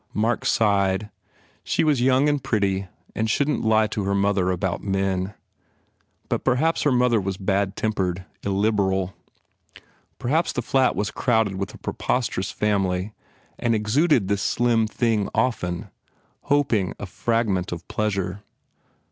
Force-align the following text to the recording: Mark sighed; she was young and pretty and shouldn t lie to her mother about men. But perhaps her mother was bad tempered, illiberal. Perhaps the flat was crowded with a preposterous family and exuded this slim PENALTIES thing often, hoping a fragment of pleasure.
Mark 0.15 0.45
sighed; 0.47 1.11
she 1.63 1.83
was 1.83 2.01
young 2.01 2.27
and 2.27 2.43
pretty 2.43 2.87
and 3.13 3.29
shouldn 3.29 3.61
t 3.61 3.67
lie 3.67 3.85
to 3.85 4.03
her 4.03 4.15
mother 4.15 4.49
about 4.49 4.83
men. 4.83 5.35
But 6.27 6.43
perhaps 6.43 6.81
her 6.81 6.91
mother 6.91 7.21
was 7.21 7.37
bad 7.37 7.75
tempered, 7.75 8.25
illiberal. 8.41 9.13
Perhaps 10.17 10.53
the 10.53 10.63
flat 10.63 10.95
was 10.95 11.11
crowded 11.11 11.53
with 11.53 11.75
a 11.75 11.77
preposterous 11.77 12.49
family 12.49 13.13
and 13.59 13.75
exuded 13.75 14.27
this 14.27 14.41
slim 14.41 14.87
PENALTIES 14.87 14.95
thing 14.97 15.29
often, 15.35 15.89
hoping 16.45 16.95
a 16.97 17.05
fragment 17.05 17.71
of 17.71 17.87
pleasure. 17.87 18.41